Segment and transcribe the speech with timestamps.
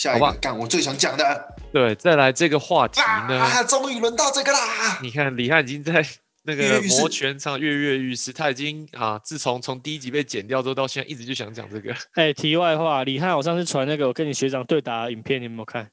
[0.00, 2.98] 下一个干我最想讲的，对，再来这个话题
[3.28, 4.98] 呢，啊，终于轮到这个啦！
[5.02, 6.02] 你看李汉已经在
[6.44, 11.94] 那个摩拳上跃跃欲试，他已经啊，自从从第一集被剪掉之后，到现在一直就想讲这个。
[12.16, 15.90] 哎，题外话，李汉，我上次传那个我跟你学长对打的影片，你有没有看？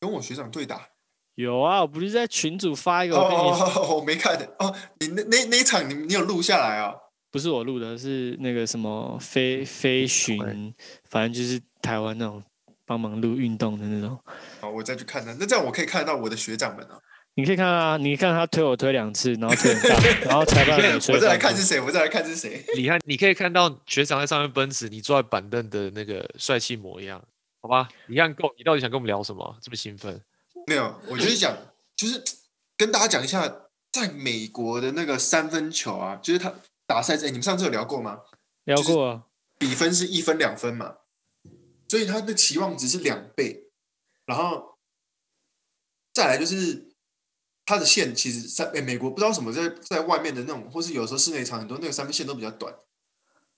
[0.00, 0.88] 跟我学长对打？
[1.34, 4.74] 有啊，我不是在群主发一个，哦，我没看的哦。
[5.00, 6.94] 你那那那一场，你你有录下来啊？
[7.30, 10.74] 不是我录的，是那个什么飞飞巡，
[11.10, 12.42] 反正就是台湾那种。
[12.88, 14.18] 帮忙录运动的那种，
[14.60, 15.36] 好，我再去看他。
[15.38, 16.98] 那这样我可以看得到我的学长们啊。
[17.34, 22.64] 你可以看啊，你看他推我推两次，然后推很大， 然后裁判我再来看是谁，我再来看是谁。
[22.74, 27.22] 你看，你可以看到学长在上面奔驰，你坐在板凳的那个帅气模样，
[27.60, 27.88] 好吧？
[28.06, 29.56] 你看够，你到底想跟我们聊什么？
[29.60, 30.20] 这么兴奋？
[30.66, 31.54] 没有，我就是讲，
[31.94, 32.20] 就是
[32.76, 33.46] 跟大家讲一下，
[33.92, 36.52] 在美国的那个三分球啊，就是他
[36.86, 38.18] 打赛制，你们上次有聊过吗？
[38.64, 39.22] 聊过，啊
[39.58, 40.94] 比分是一分两分嘛。
[41.88, 43.70] 所以他的期望值是两倍，
[44.26, 44.76] 然后
[46.12, 46.94] 再来就是
[47.64, 52.74] 他的线其实三诶美国不知道什么在在外面的那种，或是有时候室内场很多那个三分线都比较短，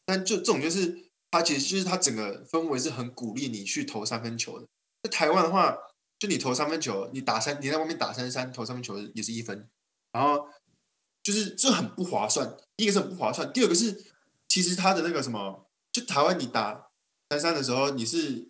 [0.07, 4.69] 但就这种就是他其实就是他整个氛围是很鼓励你去投三分球的。
[5.03, 5.77] 在台湾的话，
[6.19, 9.69] 就你投三分球，你打三你在外面打三三投三分球也是一分，
[10.13, 10.47] 然后
[11.23, 12.57] 就是这很不划算。
[12.77, 14.05] 一个是很不划算，第二个是
[14.47, 16.90] 其实他的那个什么，就台湾你打。
[17.31, 18.49] 三三的时候，你是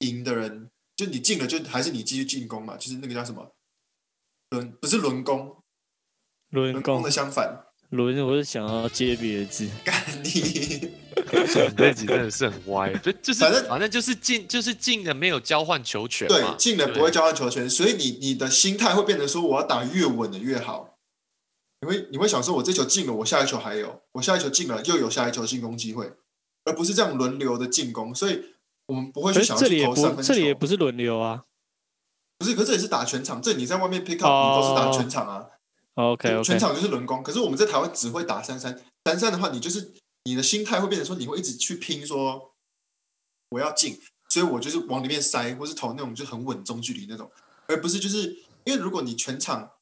[0.00, 2.76] 赢的人，就你进了，就还是你继续进攻嘛？
[2.76, 3.52] 就是那个叫什么
[4.50, 5.56] 轮，不是轮攻，
[6.50, 7.64] 轮攻的相反。
[7.88, 9.66] 轮，我是想要接别的字。
[9.82, 10.92] 干你！
[11.74, 20.98] 这集真的是很歪，就就是反正反正就是进，就是进了没有交换球权对，进了不会交换球权，所以你你的心态会变成说，我要打越稳的越好。
[21.80, 26.12] 你会你会想说，我这球进了，我下一球还有，我下一球进了又有下一球进攻机会。
[26.64, 28.44] 而不是这样轮流的进攻，所以
[28.86, 30.34] 我们不会去想要去投三分球。
[30.34, 31.44] 这里也不是轮流啊，
[32.38, 33.40] 不是，可是这也是打全场。
[33.40, 35.46] 这你在外面 pick up，你都是打全场啊。
[35.94, 37.22] OK，全场就是轮攻。
[37.22, 39.92] 可是我们在台湾只会打三三三三的话，你就是
[40.24, 42.52] 你的心态会变成说，你会一直去拼说
[43.50, 43.98] 我要进，
[44.28, 47.30] 所以我就是往里面塞，或是投那种就很稳中距离那种，
[47.66, 49.72] 而不是就是因为如果你全场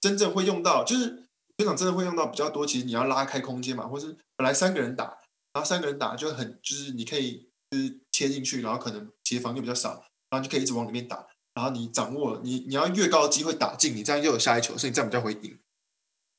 [0.00, 1.26] 真正会用到，就是
[1.58, 5.18] 全场真的会用到比较多，其实你要拉开空间嘛，或是本来三个人打。
[5.52, 11.26] 然后三个人打就很，就是你可以就是切进去，然后可能协防就比较少，然后就可以一直往里面打。
[11.54, 15.58] 然后你掌握你你要越高的机会打进，你这样又有下一球，所以你这样比较会赢。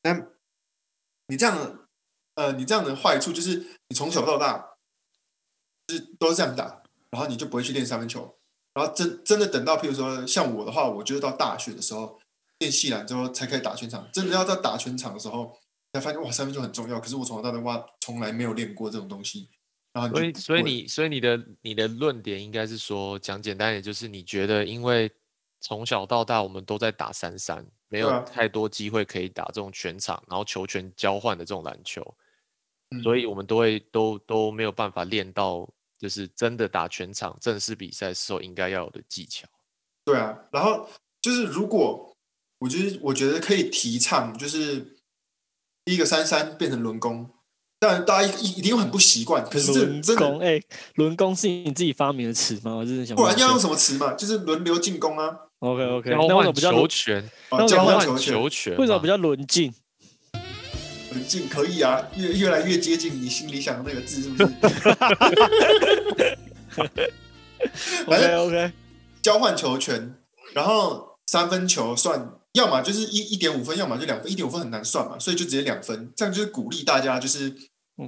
[0.01, 0.31] 但
[1.27, 1.79] 你这样的
[2.35, 3.57] 呃，你这样的坏处就是
[3.89, 4.77] 你从小到大
[5.89, 8.37] 是都是这样打，然后你就不会去练三分球。
[8.73, 12.19] 然后真真的等到譬如说像我的话，我就是到大学的时候
[12.59, 14.09] 练细篮之后才可以打全场。
[14.13, 15.59] 真的要在打全场的时候。
[15.94, 17.00] 才发现哇，三分球很重要。
[17.00, 19.50] 可是我从小到大哇，从来没有练过这种东西。
[19.91, 25.11] 然后，所以，所以你，所以你的你的论点应该是说，讲简单点，就是你觉得，因为
[25.61, 32.16] 从小到大我们都在打三三，没有太多机会可以打这种全场，然后球权交换的这种篮球，
[33.01, 35.67] 所以我们都会都都没有办法练到，
[35.97, 39.47] 就是真的打全场正式比赛时候应该要有的技巧。
[40.06, 40.88] 对啊，然后
[41.19, 42.16] 就是如果
[42.59, 44.98] 我觉得，我觉得可以提倡，就是。
[45.85, 47.29] 第一个三三变成轮攻，
[47.79, 49.44] 但大家一一定很不习惯。
[49.45, 50.62] 可是这真的，哎，
[50.95, 52.75] 轮攻是你自己发明的词吗？
[52.75, 54.13] 我真的想，不然要用什么词嘛？
[54.13, 55.35] 就是轮流进攻啊。
[55.59, 57.29] OK OK，交换球权，
[57.68, 59.73] 交换球权，为什么比较轮进？
[61.12, 64.45] 轮进可以啊，越越来越接近你心里想的那个字，是不是？
[68.06, 68.72] 反正 OK，
[69.22, 70.16] 交换球权，
[70.53, 72.38] 然后三分球算。
[72.53, 74.31] 要么就是一一点五分，要么就两分。
[74.31, 76.11] 一点五分很难算嘛，所以就直接两分。
[76.15, 77.49] 这样就是鼓励大家，就是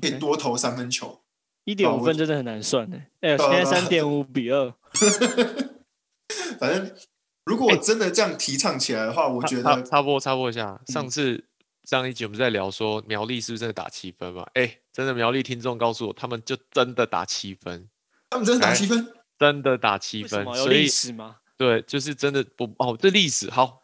[0.02, 1.22] 可以多投三分球。
[1.66, 2.97] 一点五分真的很难算呢。
[3.22, 4.74] 哎， 现在三点五比二。
[6.59, 6.91] 反正
[7.46, 10.81] 如果真的这样提倡起来的话，我觉得插播插播一下。
[10.88, 11.46] 上次
[11.84, 14.46] 上一集我们在聊说苗栗是不是真的打七分嘛？
[14.56, 17.88] 哎，真的苗栗听众告诉我，他们就真的打七分。
[18.31, 19.07] 他们真的打七分？
[19.38, 20.44] 真的打七分？
[20.45, 21.38] 有历史吗？
[21.57, 23.81] 对，就是真的不哦，这历史好。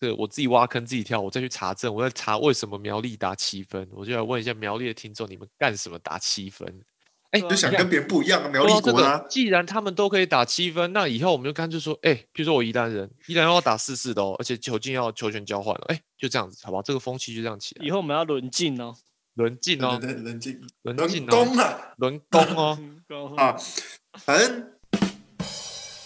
[0.00, 6.82] 这我自己挖坑自己跳，我再去查证，我在查为什么苗栗打七分，我就来问一下苗栗的听众，你们干什么打七分？
[7.30, 9.22] 哎，就想跟别人不一样啊，苗栗国啊。
[9.28, 16.82] 既然他们都可以打七分，那以后我们就干脆说，哎，比如说我宜兰人，宜兰要打四四的哦，而且球进要球权交换了，哎，就这样子，好不好？
[16.82, 17.84] 这个风气就这样起来。
[17.84, 18.94] 以后我们要轮进哦，
[19.34, 22.78] 轮进哦，轮进，轮进攻啊，轮攻哦，
[23.36, 23.56] 啊，
[24.14, 24.72] 反正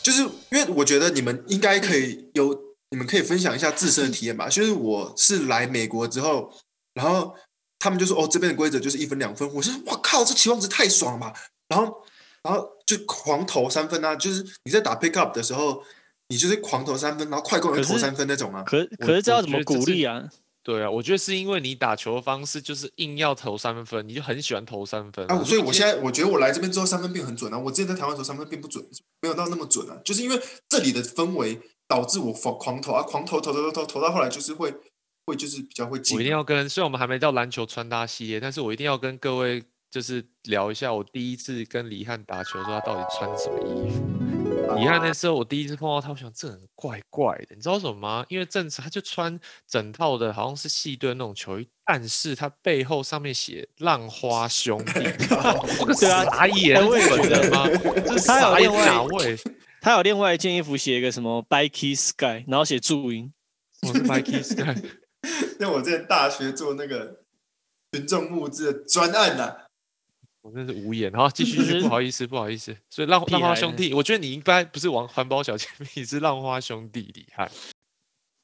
[0.03, 2.72] 就是因为我觉得你们应该可以有。
[2.93, 4.49] 你们可以分享一下自身的体验吧。
[4.49, 6.53] 就是我是来美国之后，
[6.95, 7.35] 然后
[7.81, 11.33] 他们就说：“哦，这边的规则就是一分两分。”我说：“我靠，这期望值太爽了吧！”
[11.69, 12.05] 然后，
[12.45, 15.83] 然后就就狂投三分啊，就是你在打 pick up 的时候，
[16.29, 18.63] 你就是狂投三分，然后快攻也投三分那种啊。
[18.65, 20.29] 可可是这要怎么鼓励啊？
[20.63, 25.43] 对啊，我觉得是因为你打球的方式就是硬要投三分，你就很喜欢投三分啊。
[25.43, 27.59] 所以我现在我觉得我来这边之后三分变很准啊。
[27.59, 28.85] 我之前在台湾投三分并不准，
[29.23, 29.99] 没有到那么准啊。
[30.05, 31.59] 就是因为这里的氛围
[31.93, 34.73] 导致我狂狂投啊，狂投投投投投投到后来就是会
[35.27, 36.17] 会就是比较会进。
[36.17, 44.03] 我一定要跟，虽然我们还没到篮球穿搭系列，但是我一定要跟各位就是聊一下我第一次跟李汉打球的时候他到底穿什么衣服。
[44.79, 48.25] 你看那时候我第一次碰到他，我想这人怪怪的，你知道什么吗？
[48.31, 49.39] 因为正常他就穿
[49.69, 54.93] 整套的，好像是细队那种球衣，但是他背后上面写“浪花兄弟
[56.01, 57.69] ”，对啊，傻眼的吗？
[58.07, 59.37] 这傻眼哪位？
[59.83, 63.33] 他有另外一件衣服，写一个什么 “Bikey Sky”，然后写注音，
[63.83, 64.81] 我是 Bikey Sky。
[65.59, 67.25] 那我在大学做那个
[67.91, 69.57] 群众募资的专案呐。
[70.43, 72.77] 我真是无言，好，继续，不好意思，不好意思。
[72.89, 77.51] 所以浪浪花兄弟，我觉得你应该不是玩环保小姐你，是浪花兄弟厉害。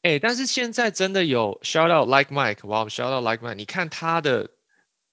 [0.02, 4.44] 哎，但是现在真的有 shout out like Mike，哇，shout out like Mike，你看他的，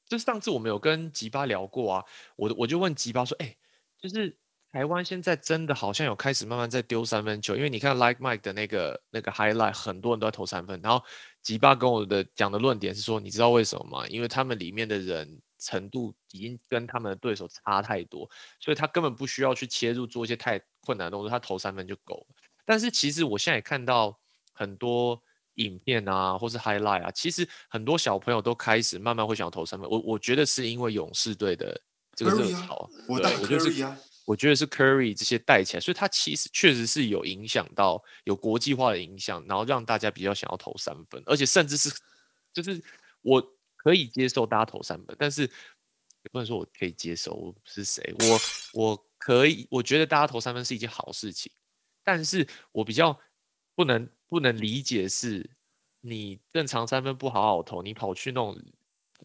[0.07, 2.06] 就是上次我们有跟吉巴聊过啊，
[2.36, 3.56] 我我就问吉巴说，哎，
[4.00, 4.36] 就是
[4.75, 11.01] 台湾现在真的好像有开始慢慢在丢三分球，因为你看 like Mike 的那个那个 highlight，很多人都在投三分，然后
[11.42, 14.06] 吉巴跟我的讲的论点是说，你知道为什么吗？
[14.10, 15.42] 因为他们里面的人。
[15.57, 18.30] 程度已经跟他们的对手差太多，
[18.60, 22.36] 所以他根本不需要去切入做一些太困难的动作，他投三分就够了。
[22.66, 24.16] 但是其实我现在也看到
[24.54, 25.19] 很多
[25.56, 29.89] 影片啊，或是 highlight 啊，其实很多小朋友都开始慢慢会想要投三分。
[29.89, 31.81] 我我觉得是因为勇士队的
[32.13, 41.89] 这个热潮，我带 Curry 啊，我觉得是 Curry 这些带起来，所以他其实确实是有影响到有国际化的影响，然后让大家比较想要投三分，而且甚至是
[42.54, 42.83] 就是
[43.22, 43.56] 我。
[43.77, 48.16] 可以接受大家投三分，但是也不能说我可以接受我是谁。
[48.18, 51.51] 我我可以，我觉得大家投三分是一件好事情，
[52.04, 53.16] 但是我比较
[53.75, 55.48] 不能不能理解是，
[56.01, 58.60] 你正常三分不好好投，你跑去那种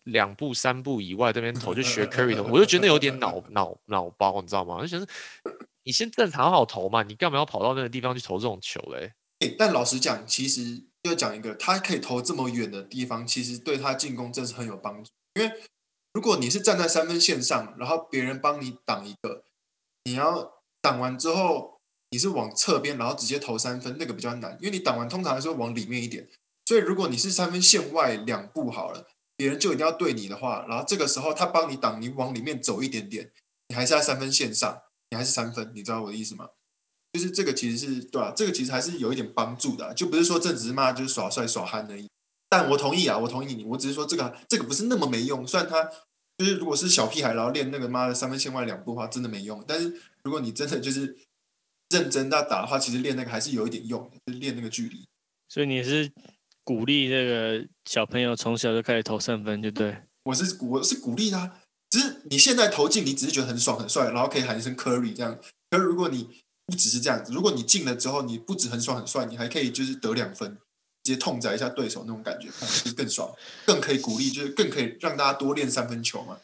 [0.05, 4.81] 两步三步以外这边投就学 Curry 投，我就觉得有点脑脑脑包，你知道吗？
[4.81, 5.07] 就想
[5.85, 9.13] 你先正常好投嘛，你干嘛要跑到那个地方去投这种球嘞？
[9.59, 10.85] 但老实讲，其实。
[11.05, 15.11] 要讲一个，他可以投这么远的地方，其实对他进攻真是很有帮助。
[15.33, 15.51] 因为
[16.13, 19.43] 如果你是站在三分线上，然后别人帮你挡一个，
[20.05, 21.81] 你要挡完之后，
[22.11, 24.59] 你是往侧边，然后直接投三分，那个比较难。
[24.61, 26.29] 因为你挡完通常来说往里面一点，
[26.67, 29.09] 所以如果你是三分线外两步好了，
[29.41, 33.33] 别人就一定要对你的话，然后这个时候他帮你挡，你往里面走一点点，
[33.69, 36.51] 你还是在三分线上，你还是三分，你知道我的意思吗？
[37.15, 38.35] 就是这个其实是对吧？
[38.37, 42.07] 这个其实还是有一点帮助的，就不是说这只是骂就是耍帅耍憨而已。
[42.51, 45.47] 但我同意啊，我同意你，我只是说这个这个不是那么没用。
[45.47, 45.91] 虽然他
[46.37, 49.65] 就是如果是小屁孩，然后练那个妈的三分线外两步的话，真的没用。
[49.67, 51.17] 但是如果你真的就是
[51.89, 55.09] 认真在打的话，其实练那个还是有一点用，就练那个距离。
[55.49, 56.13] 所以你是
[56.71, 59.97] 鼓励这个小朋友从小就开始投三分，对不对？
[60.23, 61.53] 我是我是鼓励他，
[61.91, 65.37] 只是你现在投进，你只是觉得很爽很帅，然后可以喊一声 Curry 这样。
[65.69, 66.29] 可是如果你
[66.67, 70.57] 不只是这样子，如果你进了之后，你不止很爽很帅，你还可以就是得两分，
[71.03, 73.29] 直接痛宰一下对手那种感觉，就是更爽，
[73.67, 76.39] 更可以鼓励，就是更可以让大家多练三分球嘛。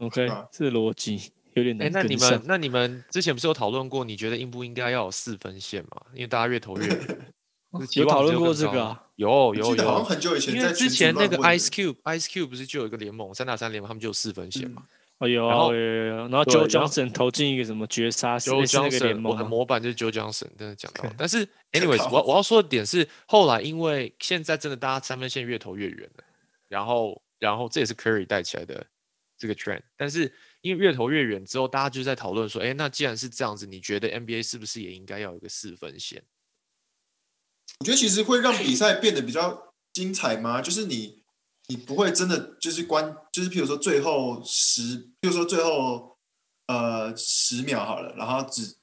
[0.00, 1.88] OK，这逻辑有点难。
[1.92, 6.02] 那你们那你们之前不是有讨论过，你觉得应不应该要有四分线嘛？
[6.12, 6.88] 因为大家越投越
[7.94, 9.04] 有讨论过这个啊？
[9.16, 14.82] 有有有，好像很久以前，因为之前那个 Ice Cube Ice Cube 不是就有一个联盟三打三联盟，他们就有四分线嘛。
[15.18, 21.04] 哦有，然后然后 Joe Johnson 投进一个什么绝杀，Joe Johnson 我的模板就是 Joe Johnson，真的讲到。
[21.18, 26.24] 但是 anyways，我我要说的点是，后来因为现在真的大家三分线越投越远了，
[26.68, 28.86] 然后然后这也是 Curry 带起来的
[29.36, 29.82] 这个 trend。
[29.94, 36.22] 但是因为越投越远之后，大家就在讨论说，哎，那既然是这样子，你觉得 NBA 是不是也应该要有一个四分线？
[37.80, 40.62] 我觉得其实会让比赛变得比较精彩吗？
[40.62, 41.20] 就是你。
[41.68, 46.18] 你不会真的就是关，就是譬如说最后十，譬如说最后
[46.66, 48.74] 呃十秒好了，然后只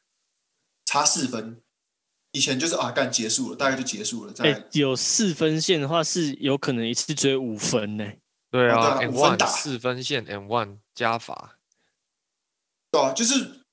[0.85, 1.61] 差四分，
[2.31, 4.33] 以前就是啊干结束了，大概就结束了。
[4.37, 8.09] 哎，有四分线的话是有可能一次追五分呢。
[8.49, 11.59] 对啊，M one 四分线，M one 加法。
[12.89, 13.65] 对啊，就是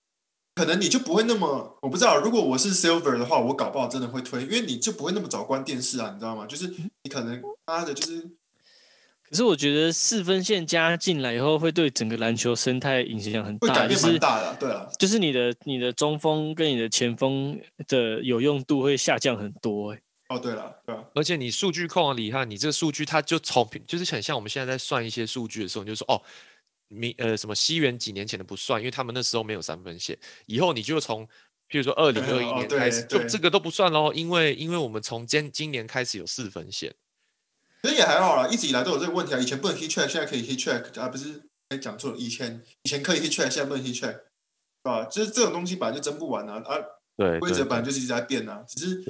[0.54, 6.46] 可能你就不会那么，我不知道，如果我是 Silver 的话，我搞不好真的会推，因为你就不会那么早关电视啊，你知道吗？
[6.46, 8.30] 就是你可能妈的，就是。
[9.28, 17.58] 可是我觉得四分线加进来以后，会对整个篮球生态影响很大，就是大的，对啊，就是你的你的中锋跟你的前锋
[17.88, 20.00] 的有用度会下降很多，哎。
[20.28, 21.02] 哦，对了，对啊。
[21.14, 26.20] 而且你数据控啊，李汉，你这个数据它就从就是很像我们现在在算一些数据的时候，你就说哦，
[26.88, 30.18] 明呃什么西元几年前的不算，因为他们那时候没有三分线。
[30.46, 31.26] 以后你就从，
[31.68, 36.94] 譬如说二零二一年开始，就这个都不算喽，因为因为我们从今今年开始有四分线。
[37.82, 39.38] 其实也还好啦，一直以来都有这个问题啊。
[39.38, 41.42] 以前不能 hit track，现在可以 hit track 啊，不是？
[41.68, 44.22] 哎，讲错了，以前以前可以 hit track，现在不能 hit track，是
[44.82, 45.04] 吧？
[45.04, 46.76] 就是这种东西本来就争不完啊，啊，
[47.16, 49.04] 对，规则本来就是一直在变啊，只是。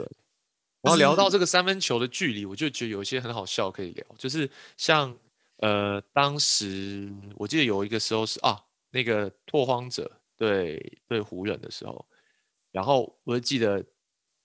[0.82, 5.16] 然后聊到这个三分球的距离，我就觉得有一些很好笑可以聊，就是像
[5.64, 12.04] 呃，当时我记得有一个时候是啊，那个拓荒者对对湖人的时候，
[12.70, 13.82] 然后我就记得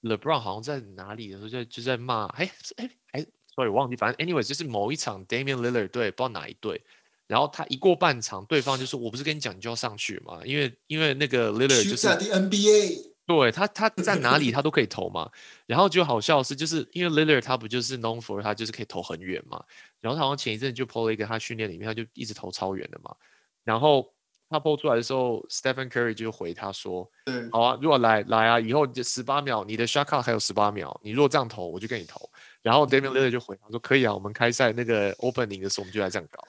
[0.01, 6.81] LeBron 好像在哪里的时候就就在骂，哎哎哎，sorry 忘记，反正 anyway 就是某一场 Damian Lillard 对不知道哪一队，
[7.27, 13.09] 然后他一过半场，对方就说我不是跟你讲你就要上去嘛，因为因为那个 Lillard 就是 NBA。
[13.29, 15.29] 对他，他在哪里他都可以投嘛。
[15.67, 19.63] 然后就好笑是，就是因为 Lillard 他不就是 known for 他就是可以投很远嘛。
[20.01, 23.15] 然后他好像前一阵就 PO 了一个他训练里面，他就一直投超远的嘛。
[23.63, 24.13] 然后
[24.49, 32.29] 他 PO 出来的时候，Stephen Curry 就回他说：“对，好啊，如果来来啊，以后就十八秒，你的 shot clock 还有十八秒，你如果这样投，我就跟你投。”
[32.61, 36.47] 然后 Damian Lillard 就回他说：“可以啊，我们开赛那个 opening 的时候，我们就来这样搞。”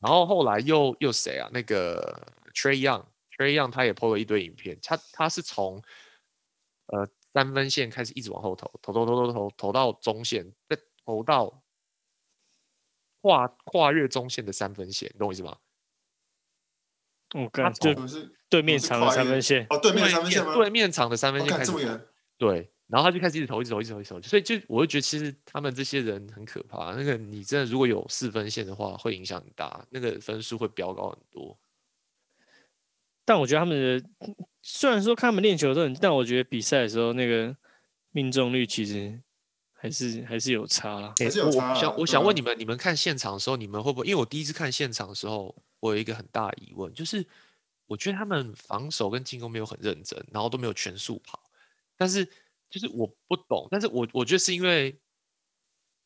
[0.00, 1.48] 然后后来又又谁啊？
[1.52, 2.20] 那个
[2.54, 3.04] Trey Young。
[3.36, 5.82] Trey Young 他也 PO 了一堆影片，他他是从
[6.86, 11.62] 呃三分线开始一直往后投，投投投投投投到中线，再投到
[13.26, 15.58] 跨跨越中线的三分线，懂我意思吗？
[17.34, 17.92] 我看就
[18.48, 20.54] 对面场的三分线哦，对面三分线吗？
[20.54, 21.72] 对面场的三分线开始
[22.38, 26.94] 对，然后他就开始一直投，一直投，一直投，一直投，所以就我就觉得其实他们这些人很可怕。
[26.94, 31.58] 那个你真的如果有四分线的话，会影响很大，那个分数会飙高很多。
[33.24, 34.08] 但我觉得他们的
[34.62, 37.56] 虽然说看他们练球的时候，但我觉得比赛的时候那个
[38.12, 39.20] 命中率其实
[39.86, 41.14] 还是还是有差啦。
[41.16, 41.72] 还是有差。
[41.74, 44.06] 想我想问你们，你们看现场的时候，你们会不会？
[44.06, 47.24] 因为我第一次看现场的时候，我有一个很大的疑问，就是
[47.86, 51.40] 我觉得他们防守跟进攻没有很认真，然后都没有全速跑。
[51.96, 52.24] 但是
[52.68, 54.98] 就是我不懂，但是我我觉得是因为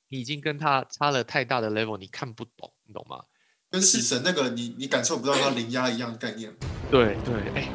[0.09, 3.25] 你已经跟他差了太大的 level，你看不懂，你懂吗？
[3.71, 6.55] 跟死神那个你你感受不到他零压一样的概念。
[6.91, 7.69] 对对，哎，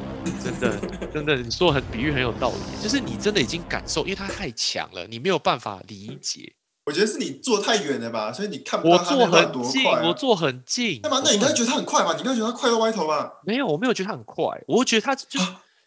[0.44, 0.78] 真的
[1.12, 6.52] 真的，你说很比喻很有道理，就是你真的已经感受，因为他太强了，你没有办法理解。
[6.84, 10.06] 我觉得是你坐太远了吧，所以你看不到他多快。
[10.06, 11.22] 我坐很近，干嘛？
[11.24, 12.14] 那你刚才觉得他很快吗？
[12.16, 13.32] 你刚才觉得他快到歪头吗？
[13.44, 15.40] 没有，我没有觉得他很快，我觉得他就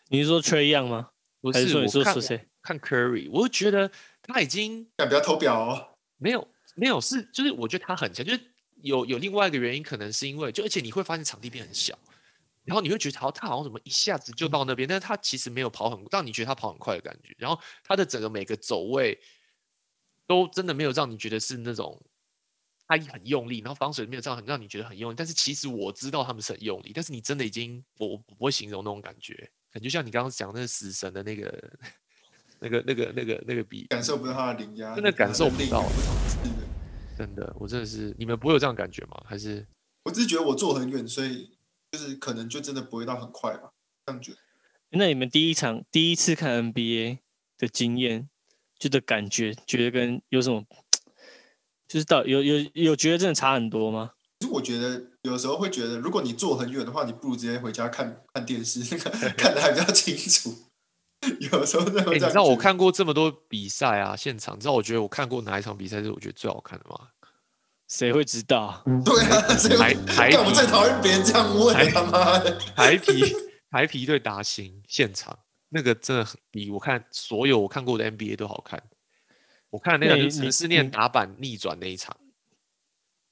[0.09, 1.09] 你是说 Trey Young 吗？
[1.39, 2.47] 不是，我说看谁？
[2.63, 3.89] 看 Curry，我就觉得
[4.23, 5.89] 他已经不要偷表哦。
[6.17, 8.39] 没有没有，是就是我觉得他很强，就是。
[8.81, 11.93] 有有另外一个原因，可能是因为就而且你会发现场地变很小，
[12.69, 17.35] 然后你会觉得好，他好像怎么一下子就到那边，但是他其实没有跑很，让你觉得他跑很快的感觉。
[17.39, 19.19] 然后他的整个每个走位
[20.27, 21.99] 都真的没有让你觉得是那种
[22.87, 25.15] 他很用力，然后防水没有这样很让你觉得很用力。
[25.17, 31.71] 但是其实我知道他们是很用力，但是你真的已经我我不会形容那种感觉，感觉像你刚刚讲那个死神的那个
[32.61, 35.83] 那个那个那个那个比感受不到他的灵压，真的感受不到。
[37.17, 39.21] 真的，我真的是你们不会有这样感觉吗？
[39.25, 39.67] 还是
[40.05, 41.51] 我只是觉得我坐很远，所以
[41.91, 43.71] 就是可能就真的不会到很快吧，
[44.05, 44.37] 这样觉得。
[44.91, 47.19] 那你们第一场第一次看 NBA
[47.57, 48.29] 的经验，
[48.77, 50.63] 就的感觉，觉得跟有什么，
[51.87, 54.13] 就是到有有有觉得真的差很多吗？
[54.39, 60.55] 其实我觉得有时候会觉得，如果你坐很远的话，你不如直接回家看看电视，那个 看的还比较清楚。
[61.51, 67.09] 有时候这样，你知道我看过这么多比赛啊，现场，你知道我觉得我看过哪一场比赛是我觉得最好看的吗？
[67.89, 68.81] 谁会知道？
[69.03, 72.57] 对啊，谁台台我最讨厌别人这样问，他妈的！
[72.77, 73.35] 台皮
[73.69, 75.37] 台皮对达兴现场
[75.69, 78.81] 那个真的很比我看所有我看过的 NBA 都好看。
[79.71, 82.15] 我看那场就是念打板逆转那一场，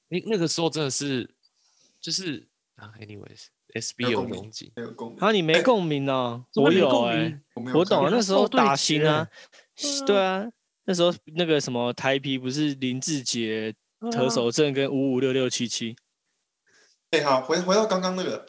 [0.09, 1.29] 那那个时候真的是
[2.01, 3.45] 就是啊，anyways。
[3.75, 4.51] S B 有共鸣，
[5.19, 7.37] 啊，你没共鸣哦，我有哎，
[7.75, 8.09] 我懂了。
[8.09, 9.27] 那时候打新啊，
[10.07, 10.45] 对啊，
[10.85, 13.75] 那时候那个什么台皮不是林志杰、
[14.11, 15.95] 特首证跟五五六六七七。
[17.11, 18.47] 哎，好，回回到刚刚那个，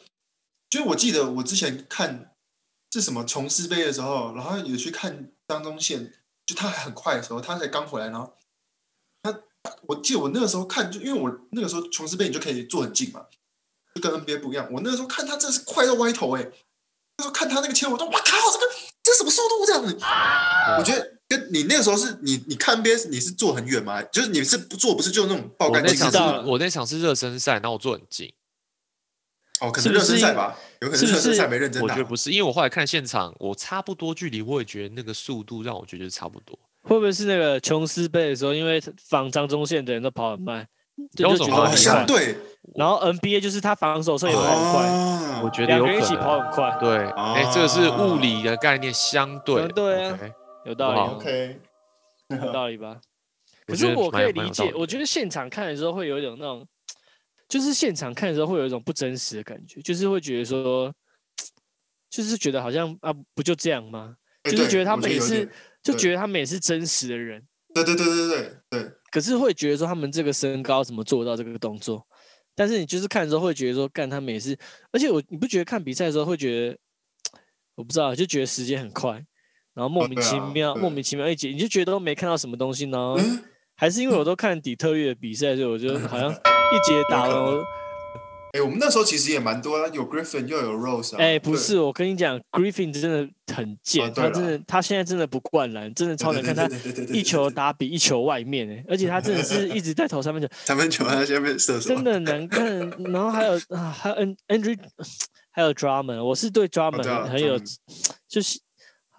[0.69, 2.35] 就我记得我之前看
[2.91, 6.13] 是什么琼斯杯的时候，然后有去看张宗宪，
[6.45, 8.33] 就他还很快的时候，他才刚回来，然后
[9.23, 9.39] 他，
[9.87, 13.25] 我记得我那个时候看，就因为我那个时候琼斯杯你就可以坐很近嘛。
[13.95, 16.43] 就跟 NBA 不一样，我那个时候看他真的是快到歪头哎！
[17.17, 19.97] 那时候看他那个切，我都哇靠，这个这什么速度这样子？
[20.77, 24.01] 我觉得跟你那个时候是你你看 NBA 你是坐很远吗？
[24.11, 25.81] 就是你是不坐不是就那种爆干？
[25.81, 26.17] 那场是
[26.49, 28.33] 我那场是热身赛，然后我坐很近。
[29.61, 36.57] 哦，可能热身赛吧，有可能热身赛没认真我觉得不是，因为我后来看现场，我差不多距离，我也觉得那个速度让我觉得差不多。
[36.81, 40.67] 会不会是那个琼斯杯的时候，因为防张中线的人都跑很慢？
[41.15, 42.35] 就觉得很相对。
[42.75, 46.77] 然后 NBA 就是他防守上也跑很快，我觉得有可能一起跑很快。
[46.79, 50.19] 对，哎，这个是物理的概念，相对对啊，
[50.69, 51.59] 有道理，OK，
[52.29, 53.01] 有道理吧？
[53.65, 56.67] 可是我可以理解，我觉得现场看的时候会有一种那种，
[57.47, 60.93] 就是现场看的时候会有一种不真实的感觉，就是会觉得说，
[62.09, 64.15] 就是觉得好像啊，不就这样吗？
[64.43, 65.49] 就是觉得他们也是，
[65.81, 67.43] 就觉得他们也是真实的人。
[67.73, 68.91] 对对对对对对。
[69.11, 72.05] 可是会觉得说他们这个身高怎么做到这个动作？
[72.55, 74.55] 但是你就是看的时候会觉得说，干他们也是，
[74.91, 76.77] 而且我你不觉得看比赛的时候会觉得，
[77.75, 79.25] 我不知道，就觉得时间很快，
[79.79, 83.15] 然后莫名其妙，莫名其妙一节你就觉得都没看到什么东西呢？
[83.77, 87.57] 还是因为我都看底特律的比赛，所以我就好像一节 打完。
[88.51, 91.15] 哎，我们那时候其实也蛮多啊，有 Griffin 又有 Rose。
[91.15, 96.53] 哎，不是，我跟你讲，Griffin 真的很贱，他真的，他现在真的不灌篮，真的超难看。
[96.53, 96.67] 他
[97.13, 100.49] 一球打比一球外面哎，而且他真的是一直在投三分球。
[100.65, 101.87] 三分球他下面射手。
[101.87, 102.89] 真的难看。
[103.13, 104.15] 然后还有啊，还有
[104.49, 104.77] Andrew，
[105.51, 107.57] 还有 Drummond，我是对 Drummond 很有，
[108.27, 108.59] 就是。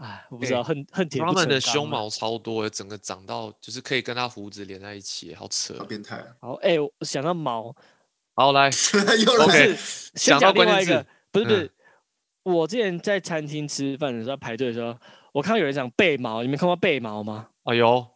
[0.00, 6.24] 哎，我不知道，恨恨铁他们的胸毛超多，整个长到就是可以跟他胡子连在一起，好扯，好变态。
[6.40, 7.74] 好，哎，想到毛，
[8.34, 9.76] 好 来，OK，
[10.14, 11.70] 先讲另外一个，不是不是，
[12.44, 14.96] 我之前在餐厅吃饭的时候排队的时候，
[15.32, 17.48] 我看到有人讲背毛，你们看过背毛吗？
[17.64, 18.06] 啊有，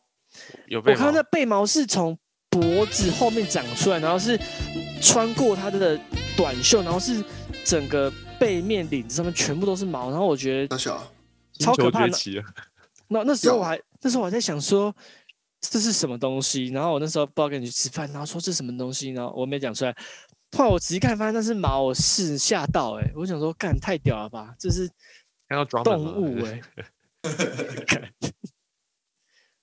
[0.68, 0.98] 有背毛。
[0.98, 4.40] 我看到那背毛是从脖子后面长出来，然后是
[5.02, 6.00] 穿过他的
[6.34, 7.22] 短袖，然后是
[7.62, 8.10] 整个
[8.40, 10.78] 背面领子上面全部都是毛，然后我觉得。
[11.58, 12.44] 超可怕的！
[13.08, 14.94] 那那时候我还那时候我还在想说
[15.60, 19.94] 这是什么东西，然后我那时候不知道跟你去吃饭，然后说这是什么东西，然后我没讲出来。
[20.56, 23.10] 后来我仔细看，发现那是马，我是吓到哎！
[23.14, 24.54] 我想说，干太屌了吧？
[24.58, 24.88] 这是
[25.84, 26.60] 动物哎！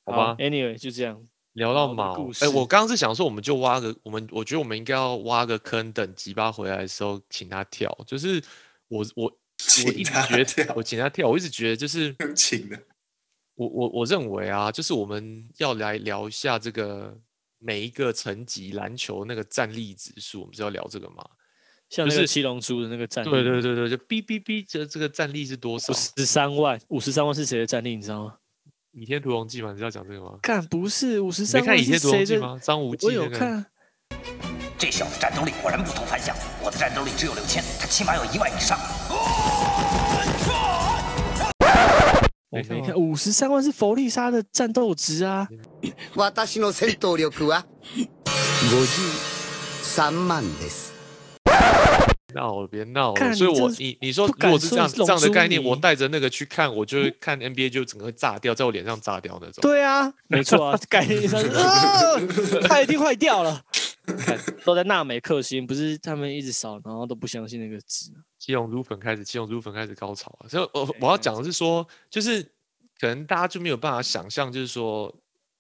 [0.05, 2.13] 好吧，Anyway 就这样聊到马。
[2.41, 7.97] 哎，我刚刚是想说，我们就挖个我们，我觉得我们应该要挖个坑，等吉巴回来的时候请他跳。
[8.05, 8.43] 就是
[8.87, 9.31] 我我。
[9.85, 12.79] 我一直觉得，我请他跳，我一直觉得就是 请的。
[13.55, 17.15] 我我我认为啊，就是我们要来聊一下这个
[17.59, 21.23] 每一个层级篮球那个战力指数，我们是要聊这个吗？
[21.89, 25.93] 像那个七龙珠的那个战力，对对对对，就哔哔哔这这个战力是多少？
[25.93, 27.95] 十三万，五十三万是谁的战力？
[27.95, 28.35] 你知道吗？
[28.93, 29.71] 倚天屠龙记吗？
[29.71, 30.39] 你知道讲这个吗？
[30.41, 32.59] 看不是五十三万是谁的吗？
[32.63, 33.65] 张无忌我有看。
[34.77, 38.79] 这小子战斗力果然不同凡响，我的战斗力只有六千，他起码有一万以上。
[42.50, 45.46] 我 没看五十三万是弗利莎的战斗值啊！
[46.14, 47.62] 私の戦闘力は
[48.72, 49.02] 五十
[49.82, 50.92] 三万です。
[52.34, 53.34] 闹了，别闹了！
[53.34, 59.62] 所以，我你你说，如果是这样这样的概念，我带着那个去看，我就会看 NBA 就整个炸掉，在我脸上炸掉那种。
[59.62, 62.20] 对啊， 没错啊，概念上啊，
[62.68, 63.62] 他一定坏掉了。
[64.63, 68.11] 都在纳美克星，不是他们一直扫，然后都不相信那个值。
[68.39, 70.49] 七龙珠粉开始，七龙珠粉开始高潮了。
[70.49, 72.41] 所以，我我要讲的是说，就是
[72.99, 75.13] 可能大家就没有办法想象，就是说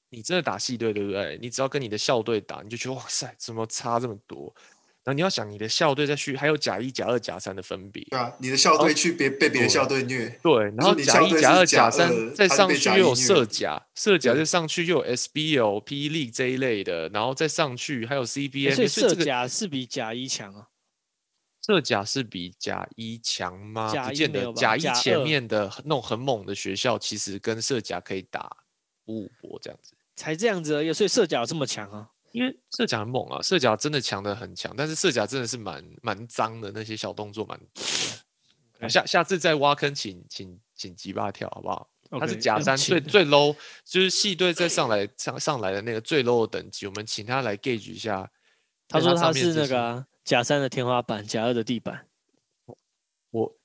[0.09, 1.37] 你真的打系队，对不对？
[1.41, 4.53] 你只要跟你的校队打，你就觉得哇塞，怎么差这么多？
[5.03, 8.03] 然后你要想你的校队再去，还有甲一、甲二、甲三的分别。
[8.11, 10.39] 对啊，你的校队去别被别的校队虐。
[10.43, 18.75] 对，然后甲一、甲二、甲三再上去又有射甲，射甲再上去又有 SBL、霹雳这一类的，然后再上去还有 CBA。
[18.75, 20.67] 所以射甲是比甲一强啊？
[21.65, 23.91] 射甲是比甲一强吗？
[24.07, 24.51] 不见得。
[24.53, 28.57] 甲一前面的那种很猛的学校，其实跟射甲可以打
[29.05, 29.93] 五五波这样子。
[30.15, 32.09] 才这样子而已，所以射甲有这么强啊？
[32.31, 38.89] 因为射甲很猛啊，射甲真的强的很强，但是射甲真的是蛮蛮脏的，那些小动作蛮多。
[38.89, 41.89] 下下次再挖坑，请请请吉巴跳好不好？
[42.19, 48.29] 他是甲三最最 low，就是系队再上来上上来的那个最 low 的等级，我们请他来 gauge 一下。
[48.87, 52.07] 他说他是那个甲三的天花板，甲二的地板。
[53.29, 53.55] 我。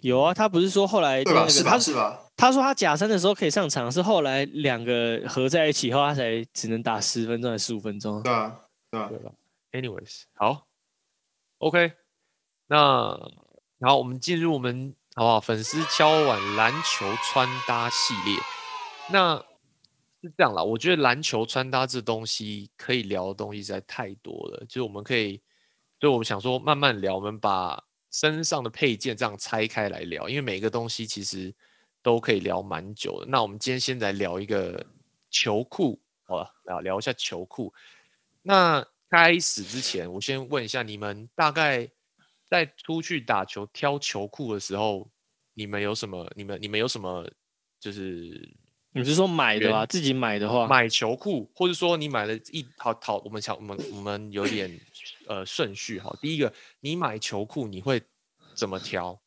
[0.00, 1.48] 有啊，他不是说后来对吧？
[1.48, 1.78] 是吧？
[1.78, 2.21] 是吧？
[2.36, 8.22] 他说他假三的时候可以上场，是后来两个合在一起后，他才只能打十分钟还是十五分钟？
[8.22, 9.32] 对啊，对啊，对吧
[9.70, 10.66] ？Anyways，好
[11.58, 11.92] ，OK，
[12.66, 13.16] 那
[13.78, 15.40] 然后我们进入我们好不好？
[15.40, 18.38] 粉丝敲碗篮球穿搭系列，
[19.10, 19.36] 那
[20.22, 20.62] 是这样啦。
[20.62, 25.40] 我觉得篮球穿搭这东西可以聊的东西实在太多了，就是我们可以，
[26.00, 27.84] 所以我们想说慢慢聊，我们把。
[28.14, 31.50] 身上的配件这样拆开来聊，因为每个东西其实
[32.02, 33.26] 都可以聊蛮久的。
[33.28, 34.84] 那我们今天先来聊一个
[35.30, 37.72] 球裤，好了，聊聊一下球裤。
[38.42, 41.88] 那开始之前，我先问一下你们，大概
[42.48, 45.08] 在出去打球挑球裤的时候，
[45.54, 46.30] 你们有什么？
[46.34, 47.26] 你们你们有什么？
[47.78, 48.56] 就是
[48.92, 49.86] 你是说买的吧？
[49.86, 54.80] 自己买的话，买球裤，或者说你买了一好好，我们想我们我们有点
[55.28, 56.16] 呃顺序哈。
[56.20, 58.02] 第一个，你买球裤你会
[58.54, 59.20] 怎么挑？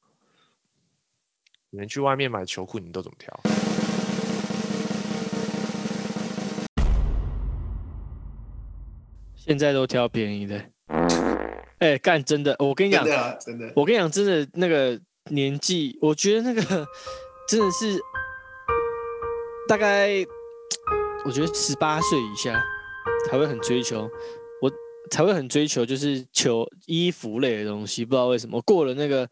[1.75, 3.37] 你们去外面买球裤，你都怎么挑？
[9.35, 10.63] 现在都挑便宜的。
[11.79, 13.03] 哎，干真的，我跟你讲，
[13.41, 14.97] 真的，我跟你讲，真的那个
[15.31, 16.61] 年纪，我觉得那个
[17.49, 17.99] 真的是。
[19.67, 20.23] 大概
[21.25, 22.63] 我觉得十八岁以下
[23.29, 24.09] 才会很追求，
[24.61, 24.71] 我
[25.11, 29.29] 才会很追求就是球衣服类的东西，不知道为什么过了那个，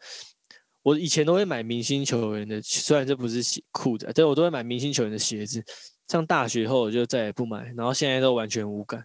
[0.84, 5.60] 我以前都会买明星球员的，虽然这不是鞋裤子，但我都会买明星球员的鞋子。
[6.06, 9.04] 上大学后我就再也不买，然后现在都完全无感。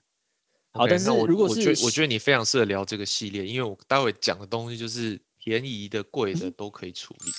[0.74, 7.32] 好，但是如果是我觉得你非常适合聊这个系列，因为我待会讲的东西就是便宜的、贵的都可以处理。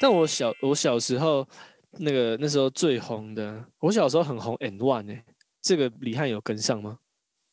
[0.00, 1.46] 但我小我小时候。
[1.96, 5.24] 那个那时候最红的，我小时候很红 N One 哎，
[5.62, 6.98] 这个李汉有跟上吗？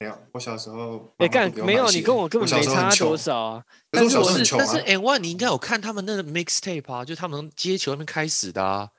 [0.02, 3.64] 没有，我小时候哎干没有，你跟我根本没差多少啊。
[3.92, 8.90] 但是我是但是 N One 你应该有看他们那个 mixtape 啊，就他们接球那边开始的啊。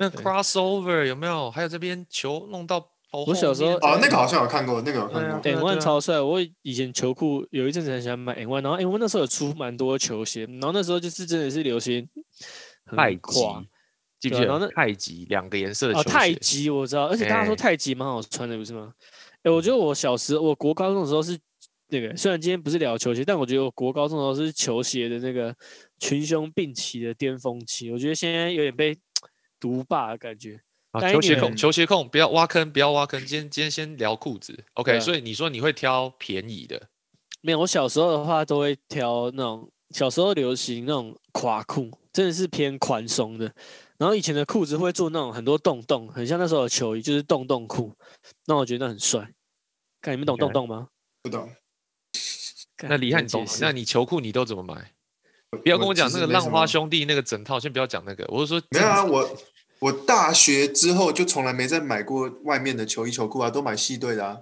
[0.00, 1.50] 那 crossover 有没有？
[1.50, 2.82] 还有这边球弄到
[3.12, 5.40] 我小时候哦，那个好像有看过，那个有看过。
[5.50, 12.08] N One 超帅，我以前球裤有一阵子很喜欢买 N One，然后 N One 那时候有出蛮多球鞋，然后那时候就是真的是流行
[12.96, 13.68] 太极。
[14.18, 16.08] 记不记得太极两个颜色的球鞋？
[16.08, 18.92] 太极我知道，而且大家说太极蛮好穿的，不是吗？
[19.48, 21.38] 哎，我觉得我小时我国高中的时候是
[21.88, 25.54] 那个，虽然今天不是聊球鞋，但我觉得我国高中的时候是球鞋的那个
[25.98, 27.90] 群雄并起的巅峰期。
[27.90, 28.94] 我觉得现在有点被
[29.58, 30.60] 独霸的感觉。
[30.90, 33.18] 啊，球鞋控，球鞋控，不要挖坑，不要挖坑。
[33.20, 35.00] 今天今天先聊裤子，OK？
[35.00, 36.88] 所以你说你会挑便宜的？
[37.40, 43.50] 没有，我小时候的话都会挑那种小时候流行那种垮裤，真的是偏宽松的。
[43.96, 47.94] 然后以前的裤子会做那种很多洞洞，很像那时候的球衣，就是洞洞裤。
[48.46, 49.30] 那我觉得很帅。
[50.08, 50.88] 看你们懂洞洞吗？
[51.22, 51.52] 不懂。
[52.82, 53.46] 那李汉懂。
[53.60, 54.92] 那你球裤你都怎么买？
[55.50, 58.24] 不要跟我讲那个浪花兄弟那个整套，先不要讲那个。
[58.28, 59.36] 我是说，没有啊，我
[59.80, 64.38] 我大学之后就从来没再买过外面的球衣球裤啊，都买系队的啊。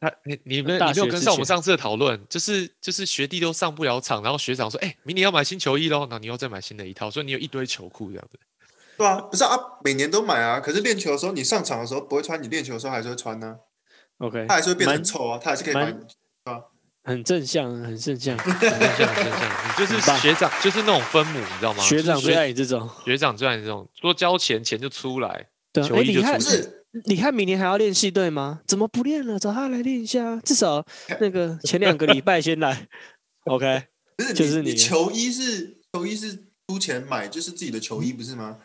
[0.00, 8.38] 他你你们你没有跟上我们上次的讨论，就是就是学弟都上不了场，然后学长说，哎，明年要买新球衣喽，那你要再买新的一套，所以你有一堆球裤这样子。
[8.96, 10.58] 对啊，不是啊，每年都买啊。
[10.58, 13.58] 可是练球的时候，你上场的时候不会穿，你练球的时候还是会穿呢。
[14.18, 16.04] OK，它还是会变得很臭啊，它还是可以把你，对
[16.44, 16.62] 吧？
[17.04, 19.68] 很正向，很正向，很正向，很正向。
[19.68, 21.82] 你就是学长，就是那种分母，你知道吗？
[21.82, 26.38] 学长最爱你这种，学长最爱你这种，说交钱，钱就出来，球衣就出来。
[27.04, 28.60] 你看明年还要练系队吗？
[28.66, 29.38] 怎么不练了？
[29.38, 30.84] 找他来练一下，至少
[31.20, 32.88] 那个前两个礼拜先来。
[33.44, 33.84] OK，
[34.34, 36.34] 就是你球衣是球衣是
[36.66, 38.58] 出钱买，就是自己的球衣不是吗？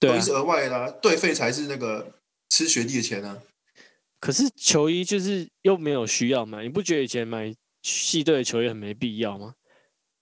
[0.00, 2.14] 球衣是额外的，队费才是那个
[2.48, 3.38] 吃学弟的钱呢。
[4.20, 9.54] 可是球衣就是又没有需要买，你不觉得以前买系队的球衣很没必要吗？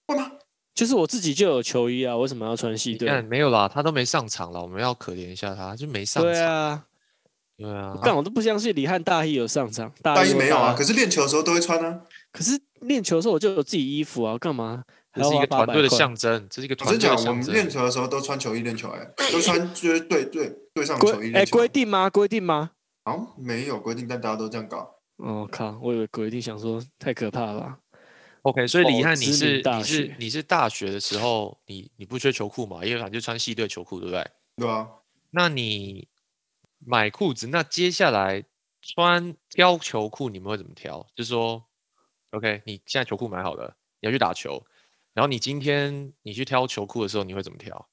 [0.07, 0.31] 会吗？
[0.75, 3.21] 就是我自己就有球衣啊，为什么要穿系队？
[3.23, 6.31] 没有啦，他都没上场了，我们要可怜一下他，就没上场。
[6.31, 6.85] 对啊，
[7.57, 10.75] 对啊，但我都不相信李汉大一有上场，大一没有啊。
[10.77, 12.01] 可是练球的时候都会穿啊。
[12.31, 14.83] 可是练球的时候我就有自己衣服啊，干嘛？
[15.15, 17.27] 这是一个团队的象征，这是一个团队的象征。
[17.29, 21.33] 我们练球的时候都穿球衣练球，哎，都穿就是对对对上球衣。
[21.33, 22.07] 哎，规定吗？
[22.07, 22.69] 规定吗？
[23.07, 24.99] 好，没有规定，但大家都这样搞。
[25.15, 27.79] 我靠，我以为规定，想说太可怕了。
[28.41, 32.83] OK，所以李汉，你是你是你是大学的时候，你你不缺球裤嘛？
[32.83, 34.29] 因为反正就穿系队球裤，对不对？
[34.57, 34.89] 对啊。
[35.29, 36.09] 那你
[36.79, 38.43] 买裤子，那接下来
[38.81, 41.07] 穿挑球裤，你们会怎么挑？
[41.15, 41.63] 就是说
[42.31, 44.61] ，OK，你现在球裤买好了，你要去打球。
[45.13, 47.87] 然后你今天你去挑球裤的时候，你会怎么挑？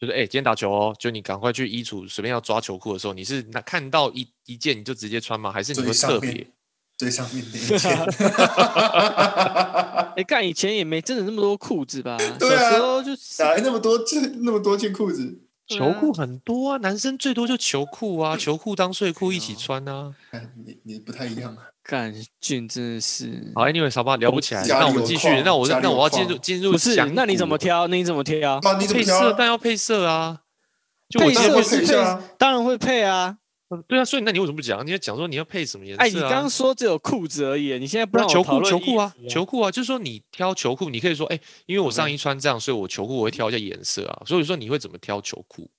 [0.00, 5.52] 就是哎，今天打球哦，就你赶快去衣橱随便要抓球裤的时候，你是那看到一一件你就直接穿吗？
[5.52, 6.46] 还是你会特别
[6.96, 7.92] 最上面那一件？
[10.16, 12.16] 哎，干以前也没真的那么多裤子吧？
[12.40, 13.12] 对啊，就
[13.44, 15.38] 哪来那么多这那么多件裤子？
[15.78, 20.12] 球裤很多啊，男生最多就球裤啊，球裤当睡裤一起穿啊。
[20.64, 21.62] 你你不太一样啊。
[21.82, 25.28] 干俊真的是好，Anyway，好吧，聊不起来，那我们继续。
[25.42, 26.94] 那我那我要进入进入不是？
[27.14, 27.86] 那你怎么挑？
[27.86, 28.60] 那你怎么挑？
[28.60, 30.40] 配色但要配色啊。
[31.18, 31.86] 配色会配，
[32.38, 33.38] 当然会配啊。
[33.86, 34.84] 对啊，所以那你为什么不讲？
[34.84, 36.02] 你要讲说你要配什么颜色？
[36.02, 44.22] 哎，你刚刚说只有裤子而已，你现在不让我球裤球裤啊，球裤啊，就是说你挑球裤，你可以说，哎，因为我上衣穿这样，所以我球裤我会挑一下颜色啊。
[44.26, 45.70] 所以说你会怎么挑球裤？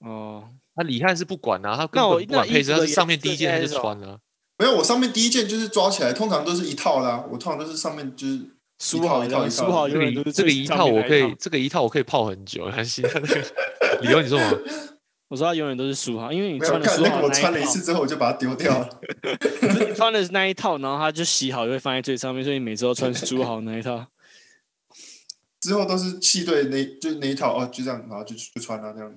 [0.00, 4.18] 哦，那李汉是不管啊，他根本不管配色，他是上面第一件他就穿了。
[4.56, 7.24] 没有，我上面第一件就是抓起来，通常都是一套啦。
[7.30, 8.40] 我通常都是上面就是
[8.80, 12.66] 梳好一套，梳好这个这个一套我可以，这个一套我可以泡很久。
[12.70, 13.04] 还行，
[14.00, 14.50] 理由你说吗？
[15.28, 19.00] 我说他永远都是书豪，因为你穿的书豪我穿了一次之后我就把它丢掉了。
[19.94, 24.06] 穿的是那一套，然后它就洗好就会放在最上面，所以你每次都穿书豪那一套。
[25.60, 29.12] 之后都是气队那就那一套哦，就这样，然后就就穿了这样。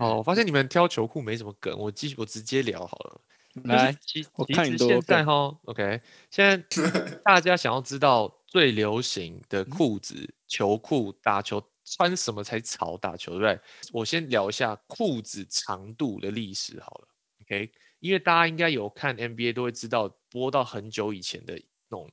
[0.00, 3.20] 哦，我发现你们挑球裤没什么梗，我继续我直接聊好了。
[3.62, 3.96] 来，
[4.34, 6.56] 我看你现在哈，OK，现在
[7.24, 12.96] 大家想要知道最流行的裤子、球裤，打球穿什么才潮？
[12.96, 13.60] 打球对不对？
[13.92, 17.08] 我先聊一下裤子长度的历史好了
[17.42, 17.70] ，OK，
[18.00, 21.54] 因为大家应该有看 NBA 都会知道，播到很久以前的
[21.88, 22.10] 那种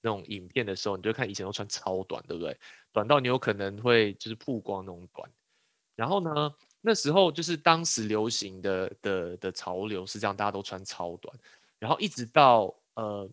[0.00, 2.58] 那种影片的时候，你就看以前都穿超短，对不对？
[2.92, 5.30] 短到你有可能会就是曝光那种短，
[5.94, 6.54] 然后呢？
[6.80, 11.36] 那时候就是当时流行的的的潮流是这样，大家都穿超短，
[11.80, 13.28] 然后一直到呃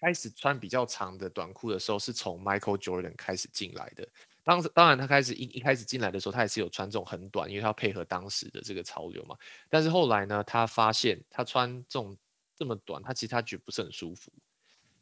[0.00, 4.06] 开始穿比较长的短裤的时候，是从 Michael Jordan 开始进来的。
[4.46, 9.36] 当时当然他开始一一开始进来的时候，他也是有穿这种很短，因为他要配合当时的这个潮流嘛。
[9.68, 12.16] 但是后来呢，他发现他穿这种
[12.54, 14.32] 这么短，他其实他觉得不是很舒服。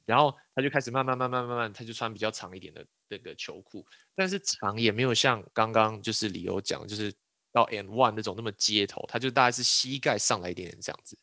[0.07, 7.13] 然后他就开始慢慢慢慢慢慢，他就穿比较长一点的那个球裤，但是长也没有像刚刚就是理由讲，就是
[7.53, 11.19] 到 N one 那种那么街头，他就大概是膝盖上来一点点这样子。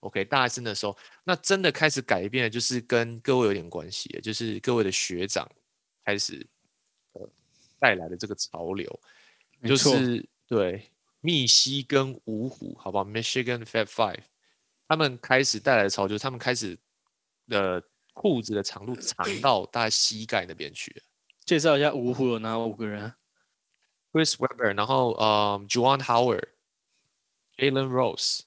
[0.00, 5.50] OK，大概是那时候，那真的开始改变，就是跟各位有点关系，就是各位的学长
[6.04, 6.46] 开始
[7.78, 9.00] 带来的这个潮流，
[9.64, 14.24] 就是对密西根五虎，好不好？Michigan Fat Five，
[14.88, 16.78] 他们开始带来的潮流，他们开始
[17.48, 17.82] 的。
[18.18, 21.02] 裤子的长度长到大概膝盖那边去。
[21.44, 23.12] 介绍一下五虎有哪五个人
[24.10, 28.40] ？Chris Webber，然后呃，Juwan Howard，Jalen Rose。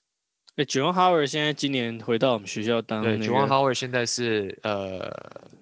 [0.60, 3.02] 哎，Juwan Howard 现在今年回到我们学校当。
[3.02, 5.10] 对，Juwan Howard 现在是呃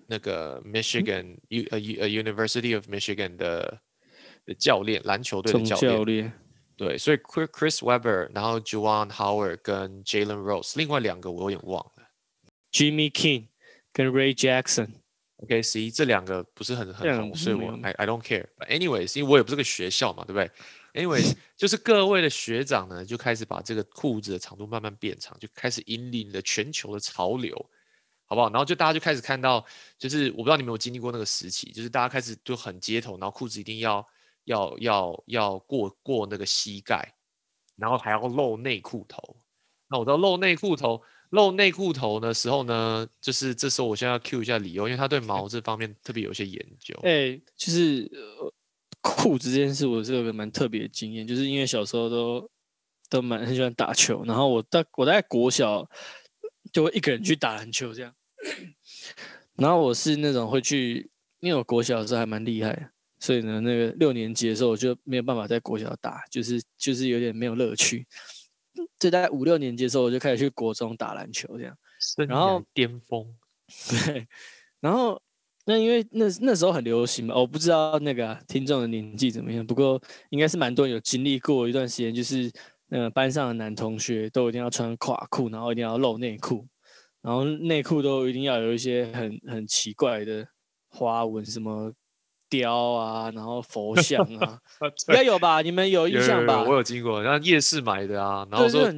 [0.08, 3.80] 那个 Michigan U 呃 University of Michigan 的
[4.44, 6.34] 的教练，篮球队的教练。
[6.76, 12.10] 对，所以 Chris Chris Webber，然后 Juwan Howard 跟 Jalen Rose，另外两个我有点忘了。
[12.72, 13.50] Jimmy King。
[13.94, 18.46] 跟 Ray Jackson，OK，十一这两个不是很很红，所以我 I I don't care。
[18.70, 20.52] Anyways，因为我也不是个学校嘛，对不对
[20.98, 27.56] ？Anyways，就是各位的学长呢，就开始把这个裤子的长度慢慢变长，就开始引领了全球的潮流，
[28.26, 28.50] 好不好？
[28.50, 29.64] 然后就大家就开始看到，
[30.00, 34.06] 就是我不知道你们有经历过那个时期，就是大家开始就很街头，然后裤子一定要
[34.46, 37.14] 要要要过过那个膝盖，
[37.76, 39.38] 然后还要露内裤头。
[39.90, 41.02] 那我知道露内裤头。
[41.32, 46.98] 露内裤头的时候呢，就是这时候我现在要 cue 一下理由，因为他对毛这方面特别有些研究。
[47.04, 48.10] 哎，就是
[49.16, 52.50] 裤子这件事，我是有个蛮特别的经验，就是因为小时候都
[53.10, 55.90] 都蛮很喜欢打球，然后我在我在国小
[56.72, 58.14] 就会一个人去打篮球这样，
[59.56, 68.06] 然后我是那种会去，因为我国小的时候还蛮厉害，所以呢，那个六年级的时候我就没有办法在国小打，就是就是有点没有乐趣。
[69.00, 71.78] 就在五六年级的时候，我就开始去国中打篮球，这样，
[72.28, 73.36] 然后巅峰，
[74.06, 74.28] 对，
[74.80, 75.22] 然后
[75.68, 82.50] 那因为那那时候很流行嘛，我不知道那个听众的年纪怎么样，不过应该是蛮多人有经历过一段时间，就是
[82.90, 86.66] 呃班上的男同学都一定要穿垮裤，然后一定要露内裤，
[87.22, 90.48] 然后内裤都一定要有一些很很奇怪的
[90.88, 91.92] 花纹，什么。
[92.50, 94.58] 雕啊，然后佛像啊，
[95.10, 95.62] 应该有吧？
[95.62, 96.64] 你们有印象吧？
[96.64, 98.90] 我有经过，然后夜市买的啊，然后说，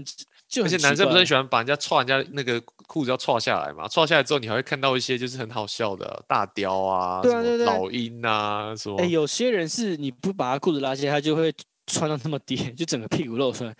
[0.63, 3.87] 而且男生不是很喜欢把人家穿人家那个裤子要踹下来嘛？
[3.87, 8.99] 踹下来之后，你还会看到一些就是很好笑的大雕啊，对啊对对，老鹰啊什么。
[8.99, 11.53] 哎，有些人是你不把他裤子拉下，他就会
[11.85, 13.75] 穿到那么低，就整个屁股露出来。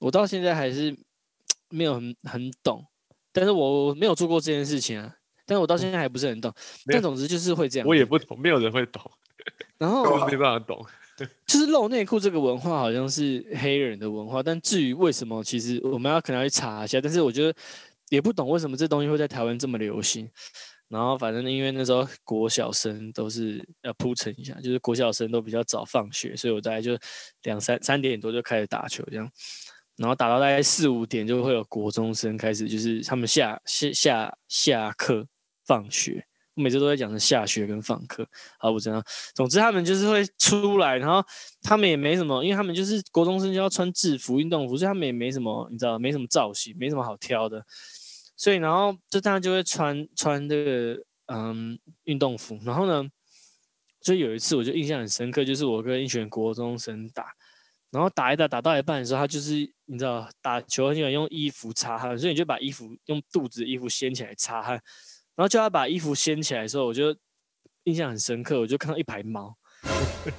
[0.00, 0.96] 我到现在还是
[1.70, 2.84] 没有很很懂，
[3.32, 5.14] 但是我没有做过这件事情啊。
[5.46, 6.52] 但是我到现在还不是很懂，
[6.92, 7.88] 但总之就是会这样。
[7.88, 9.02] 我也不懂，没有人会懂。
[9.78, 10.84] 然后没办法懂，
[11.46, 17.00] 就是露内裤这个文化好像是黑人的文化，但至于为什么，其实我们要可能要去查一下。
[17.00, 17.54] 但是我觉得
[18.10, 20.30] 也不懂为什么这东西会在台湾这么流行。
[20.88, 26.98] 然后反正因为那时候国小生都是要铺陈一下，就是国小生都比较早放学，所以我大概就
[27.42, 29.30] 两三三点多就开始打球这样。
[29.96, 35.26] 然后打到大概四五点就会有国中生开始，就是他们下下下下课。
[35.66, 36.24] 放学，
[36.58, 38.26] 我每次都在讲的下学跟放课，
[38.58, 39.00] 好，我知道。
[39.32, 41.24] 总之他们就是会出来，然后
[41.62, 47.64] 他们也没什么，因为他们就是国中生就要穿制服、运动服，所以他们也没什么，你知道，没什么造型，没什么好挑的。
[48.36, 51.00] 所以然后就大家就会穿穿这个
[51.32, 52.58] 嗯运动服。
[52.64, 53.08] 然后呢，
[54.00, 57.26] 就有一次我就印象很深刻，就是我跟一群国中生打，
[57.92, 64.82] 然后打一打打到一半的时候，他就是你知道打球很喜欢用衣服擦汗，所以你就把衣服用肚子衣服掀起来擦汗。
[65.38, 67.14] 然后叫他把衣服掀起来的时候，我就
[67.84, 69.56] 印象很深刻，我就看到一排猫，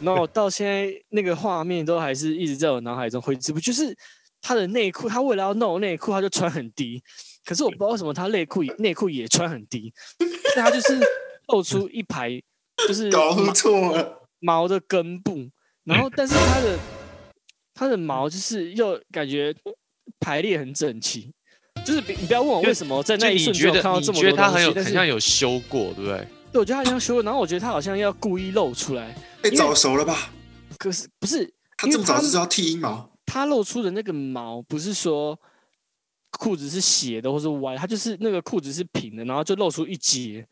[0.02, 3.72] 然后到现在那个画面都还是一直在我脑海中挥之不去。
[3.72, 3.98] 就是
[4.42, 7.02] 他的内裤，他为了要弄内裤，他就穿很低。
[7.46, 9.94] 可是我不知道为什么他内裤内裤也穿很低，
[10.54, 11.00] 他就是
[11.48, 12.38] 露出一排，
[12.86, 15.50] 就是搞错了毛的根部。
[15.86, 16.78] 然后，但是他的
[17.74, 19.56] 他的毛就是又感觉
[20.20, 21.32] 排列很整齐。
[21.86, 26.28] 就是你不要问我为什么在那一瞬间看到这么多东西，很像有修过，对不对？
[26.52, 29.16] 对，我觉得他好像修过，然后我觉得他好像要故意露出来。
[29.42, 30.32] 被，早熟了吧？
[30.78, 31.52] 可是不是？
[31.78, 33.10] 他这么早就是要剃阴毛？
[33.26, 35.40] 他露出的那个毛不是说
[36.32, 40.46] 裤子是斜的或是歪，他就是那个裤子是平的，然后就露出一截，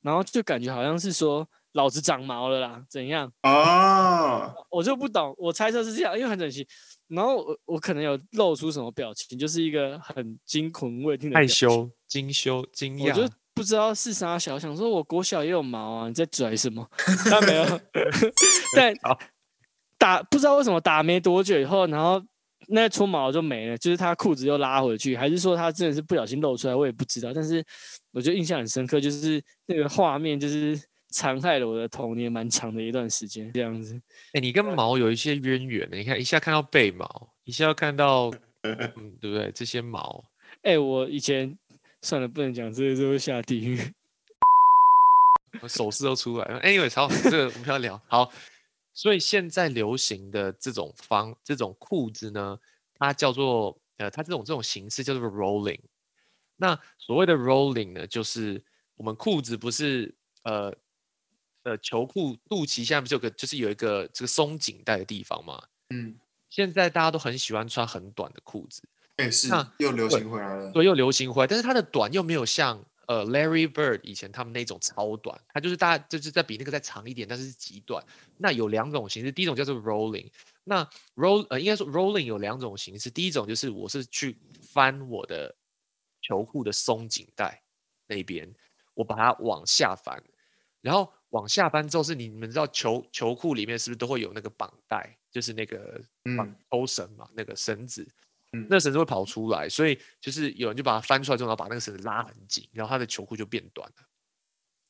[0.00, 3.30] 然后就感觉好像是说老子长毛了啦，怎样？
[3.42, 6.66] 哦，我就不懂，我猜测是这样，因为很整齐。
[7.14, 13.08] 然后我我可能有露出什么表情，就是一个很惊恐未定的害羞、惊羞、惊讶。
[13.08, 16.88] 我就不知道是啥小，想说我国小也有毛啊，你在拽什么？
[17.30, 17.80] 但没有，
[18.76, 18.94] 但
[19.98, 22.22] 打不知道为什么打没多久以后，然后
[22.68, 27.32] 那撮毛就没了，就是他裤子又拉回去，还是说他真的是不小心露出来，我也不知道。
[27.34, 27.62] 但是
[28.12, 30.80] 我觉得印象很深刻，就是那个画面，就是。
[31.12, 34.00] 残害了我的童年蛮长的一段时间，这样子。
[34.32, 38.32] 哎，你跟毛有一些渊源的，你看一下看到背毛，一下要看到，
[38.64, 38.76] 嗯，
[39.20, 39.52] 对不对？
[39.52, 40.24] 这些毛，
[40.62, 41.56] 哎，我以前
[42.00, 43.78] 算了，不能讲这些，就会下地狱。
[45.60, 46.60] 我手势都出来了。
[46.62, 48.32] Anyway，好，这个我们要聊好。
[48.94, 52.58] 所以现在流行的这种方这种裤子呢，
[52.94, 55.80] 它叫做呃，它这种这种形式叫做 rolling。
[56.56, 58.64] 那所谓的 rolling 呢，就是
[58.96, 60.74] 我们裤子不是呃。
[61.64, 65.62] 呃，球裤肚脐现在不是有个，就是有一个这个松紧带的地方嘛？
[65.90, 66.18] 嗯，
[66.50, 68.82] 现在大家都很喜欢穿很短的裤子，
[69.16, 69.48] 哎，是，
[69.78, 78.04] 又流行回来了，对，又流行回来，但是它的短又没有像呃 Larry Bird 以前他们那种超短，它就是大家就是在比那个再长一点，但是是极短。
[78.38, 80.28] 那有两种形式，第一种叫做 rolling，
[80.64, 85.54] 那 roll 呃应该说 rolling 有两种形式，第一种就是我是去翻我的
[86.20, 87.62] 球裤的松紧带
[88.08, 88.52] 那边，
[88.94, 90.20] 我把它往下翻，
[90.80, 91.12] 然后。
[91.32, 95.98] 往下翻之后，是你们知道球球裤里面是不是都会有那个绑带，就是那个
[96.36, 98.06] 绑抽绳嘛，那个绳子，
[98.68, 104.06] 那绳子会跑出来，所以就是有人就把它翻出来之后，然后把那个绳子拉很紧，然后他的球裤就变短了。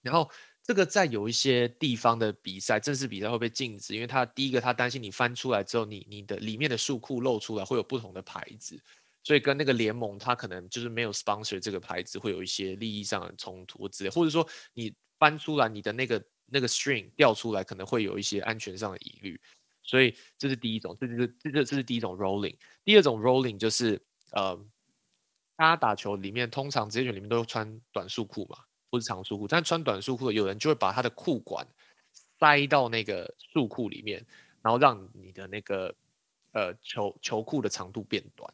[0.03, 0.29] 然后
[0.65, 8.77] 这个在有一些地方的比赛，正式比赛会被禁止，因为他第一个他担心你翻出来之后，你你的里面的束裤露出来会有不同的牌子，
[9.23, 16.21] 所以跟那个联盟他可能就是没有 sponsor 这个牌子，会有一些利益上的冲突之类，或者说你翻出来你的那个。
[16.53, 19.41] 那个 string 掉出来可能会有一些安全上的疑虑，
[19.83, 22.55] 所以这是第一种，这就是这这这是第一种 rolling。
[22.85, 24.01] 第二种 rolling 就是
[24.33, 24.55] 呃，
[25.57, 28.59] 大家打球里面通常职业球里面都穿短束裤嘛，
[28.91, 31.67] 不是长束裤，但穿短束裤的有人就会把他的裤管
[32.38, 34.25] 塞到那个束裤里面，
[34.61, 35.95] 然后让你的那个
[36.53, 38.53] 呃球球裤的长度变短。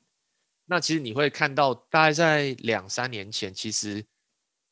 [0.66, 4.06] 那其实你会看到，大概在两三年前，其实。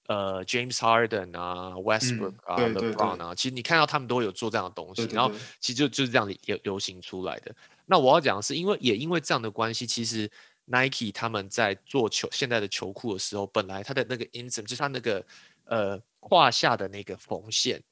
[0.09, 7.55] 呃，James Harden 啊，Westbrook 啊，LeBron 啊，其实你看到他们都有做这样的东西，然后其实就就是这样流流行出来的。
[7.87, 10.31] 那我要讲的是，因为也因为这样的关系，其实
[10.67, 15.25] Nike 他们在做球现在的球裤的时候，本来它的那个 insert 就是它那个
[15.65, 17.83] 呃胯下的那个缝线，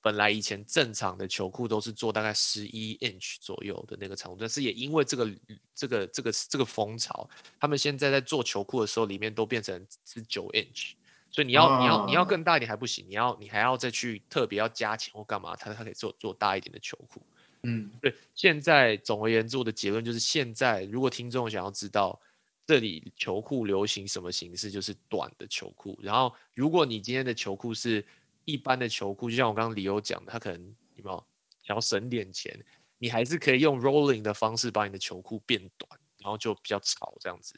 [0.00, 5.30] 本来以前正常的球裤都是做大概十一 inch 左右的那个长度，但是也因为这个
[5.74, 7.28] 这个这个这个风潮，
[7.60, 10.92] 他们现在在做球裤的时候，里面都变成是九 inch。
[11.30, 17.20] 所以你要你要你要更大一点还不行，你要你还要再去特别要加钱或干嘛，他他可以做做大一点的球裤。
[17.62, 18.14] 嗯，对。
[18.34, 22.18] 现在总而言之，我的结论就是，现在如果听众想要知道
[22.66, 25.98] 这里球裤流行什么形式，就是短的球裤。
[26.02, 28.04] 然后，如果你今天的球裤是
[28.44, 30.60] 一般的球裤，就像我刚刚理由讲的，他可能
[30.94, 31.24] 有没有
[31.62, 32.58] 想要省点钱，
[32.96, 37.54] 你还是可以用 rolling 的方式把你的球裤变短，然后就比较潮这样子。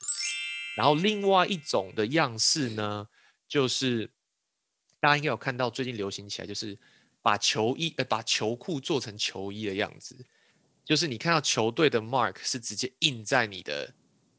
[0.77, 3.07] 然后另外一种的样式呢？
[3.51, 4.09] 就是
[5.01, 6.79] 大家应该有看到，最近流行起来就是
[7.21, 10.25] 把球衣呃把球裤做成球衣的样子，
[10.85, 13.93] 就是你看到球队的 mark 是直接印在你的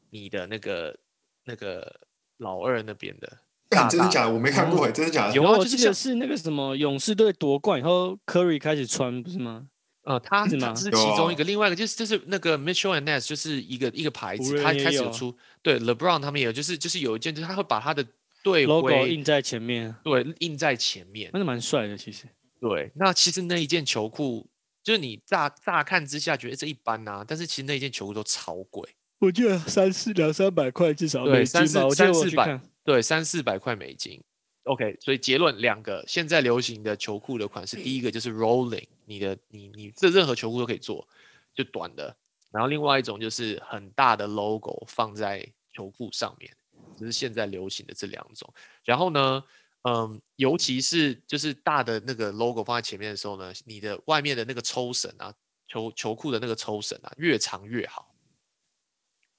[0.08, 0.98] 你的那个
[1.44, 2.00] 那个
[2.38, 3.38] 老二那边的。
[3.90, 4.32] 真的假的？
[4.32, 5.34] 我没看过，真的假的？
[5.34, 9.68] 有啊，我记得是那个什么勇士队夺冠以后，Curry 开始穿，不是吗？
[10.04, 18.06] 呃，他是是其中一个，另外一个就是就是那个 Mitchell and Ness 就是一个一个牌子，他开始出对 LeBron 他们也有，就是就是有一件就是他会把他的。
[18.42, 21.96] 对，logo 印在前面，对，印在前面，那是蛮帅的。
[21.96, 22.26] 其实，
[22.60, 24.48] 对，那其实那一件球裤，
[24.82, 28.82] 就是你乍乍看之下觉得这一般呐，但是其实那一件球裤都超贵，
[29.18, 34.20] 我记得三四两三百块至少，对，三四三四百，对，三四百块美金。
[34.64, 41.06] OK，所以结论两个现在流行的球裤的款式，第一个就是 rolling，你的你你这任何球裤都可以做，
[41.52, 42.16] 就短的。
[42.52, 46.54] 然后另外一种就是很大的 logo 放在球裤上面，
[47.02, 48.52] 这是现在流行的这两种。
[48.84, 49.44] 然后呢，
[49.82, 55.34] 嗯，尤其是就是大的那个 logo 放在前面的时候呢，你的外面的那个抽绳啊，
[55.66, 58.14] 球球裤的那个抽绳啊，越长越好。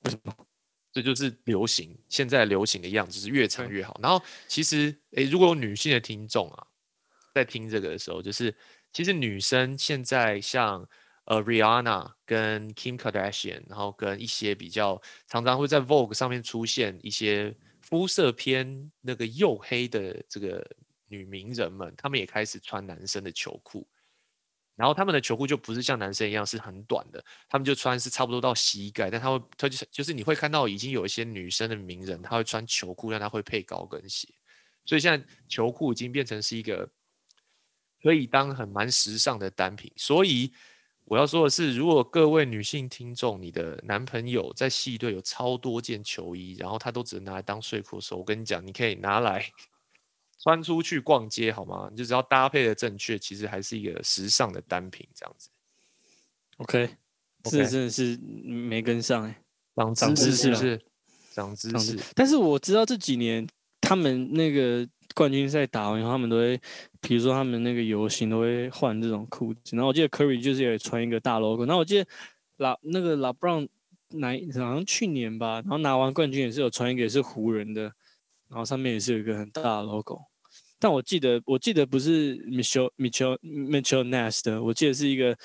[0.01, 0.36] 为什么？
[0.91, 3.99] 这就是流行，现在流行的样子是越长越好。
[4.03, 6.68] 然后其实，诶，如果有女性的听众啊，
[7.34, 8.55] 在听这个的时候，就是
[8.91, 10.88] 其实女生现在像
[11.26, 20.65] 呃 Rihanna 跟 Kim Kardashian，然后跟一些比较常常会在 Vogue 上面出现一些肤色偏那个黝黑的这个
[21.07, 23.88] 女名人们，她们也开始穿男生的球裤。
[24.76, 34.28] 然后他们的球裤就不是像男生一样是很短的，他们就穿是差不多到膝盖，但他会，他就是就是你会看到已经有一些女生的名人，她会穿球裤，但她会配高跟鞋，
[34.84, 36.89] 所以现在球裤已经变成是一个
[38.01, 39.93] 可以当很蛮时尚的单品。
[39.95, 40.51] 所以
[41.06, 49.45] 我要说的是，如果各位女性听众，你的男朋友在系队有超多件球衣，然后他都只能拿来当睡裤的时候，我跟你讲，你可以拿来。
[50.39, 51.88] 穿出去逛街好吗？
[51.89, 55.47] 你就只要搭配的正确，其实还是一个时尚的单品这样子。
[56.58, 56.89] OK，
[57.45, 59.41] 这真的是没跟上哎，
[59.95, 60.82] 长知识是
[61.32, 61.97] 长知识。
[62.14, 63.47] 但是我知道这几年
[63.80, 64.86] 他们那个
[65.16, 66.60] 冠军赛打完以后，他们都会，
[67.04, 69.76] 比如说他们那个游行都会换这种裤子。
[69.76, 71.66] 然后我记得 Curry 就是也穿一个大 logo。
[71.66, 72.08] 然后我记得
[72.58, 73.68] 拉那个拉布朗
[74.10, 77.84] 哪好像去年吧，然后拿完冠军也是有穿一个也是湖人的，
[78.49, 80.22] 然后上面也是有一个很大的 logo。
[80.80, 85.38] 但我记得，我记得不是 Mitchell Mitchell Mitchell Nast 的，我记得是一个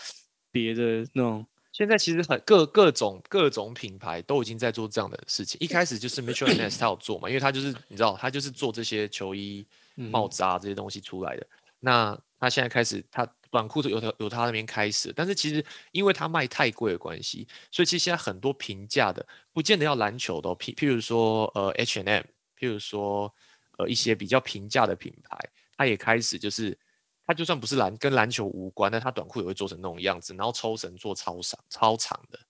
[0.50, 1.46] 别的那种。
[1.70, 5.56] 现在其实很各各种各种品牌都已经在做这样的事情。
[5.61, 9.64] 一开始就是 Mitchell Nast 他有做嘛，因为他就是你知道，他就是做这些球衣、
[10.05, 11.46] 帽子啊这些东西出来的。
[11.80, 22.24] 那他现在开始，他短裤由他由他那边开始，但是其实因为他卖太贵的关系，所以其实现在很多平价的，不见得要篮球的，譬譬如说呃 H and M，
[22.59, 23.34] 譬如说。
[23.78, 25.38] 呃，一些比较平价的品牌，
[25.76, 26.76] 他也开始就是，
[27.24, 32.40] 他就算不是篮跟篮球无关，但他短裤也会做成那种样子，然后抽绳做超长超长的，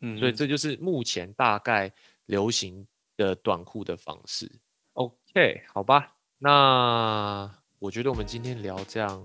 [0.00, 1.92] 嗯，所以这就是目前大概
[2.24, 4.50] 流行的短裤的方式。
[4.94, 9.22] OK，好吧，那我觉得我们今天聊这样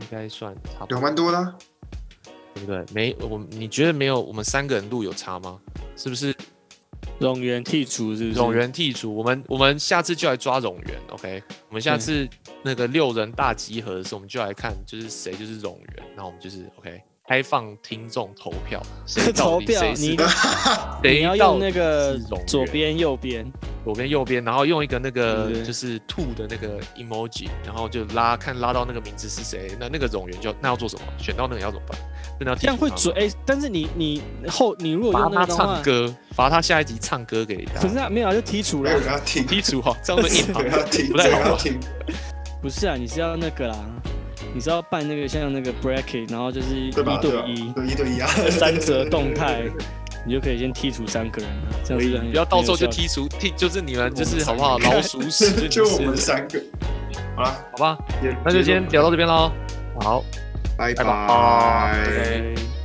[0.00, 1.54] 应该算差不多，有蛮多的，
[2.54, 2.84] 对不对？
[2.92, 5.58] 没我，你觉得没有我们三个人录有差吗？
[5.96, 6.34] 是不是？
[7.18, 8.38] 冗员剔除是不是？
[8.38, 11.42] 冗员剔除，我们我们下次就来抓冗员，OK？
[11.70, 12.28] 我们下次
[12.62, 19.82] 那个六人大集合的时候，我们就来看就是谁就是冗员，然后我们就是 OK，开放听众投票， 谁投票？
[19.94, 20.18] 你
[21.02, 23.50] 你要用那个左边右边，
[23.86, 31.02] 左边右边，然后用一个那个就是兔的那个 emoji，然后就拉看拉到那个名字是谁，那那个冗员就那要做什么？
[31.16, 31.96] 选到那个要怎么办？
[32.58, 37.80] 这样会准哎，但是你你后你如果罚他唱歌，罚他下一集唱歌给他。
[37.80, 38.90] 可是没有就剔除了，
[39.24, 41.56] 剔除哈，这样子硬不太好。
[42.60, 43.76] 不是啊，你是要那个啦，
[44.52, 47.04] 你是要办那个像那个 bracket，然后就是一对
[47.46, 49.62] 一，一对一啊，三折动态，
[50.26, 54.76] 你就可以先剔除三个人了，这样子不要到时候就剔除剔，就是你们就是好不好？
[54.78, 56.60] 老鼠屎就我们三个，
[57.36, 57.98] 好了， 好吧，
[58.44, 59.52] 那就先聊到这边喽，
[60.00, 60.24] 好。
[60.76, 62.75] 拜拜。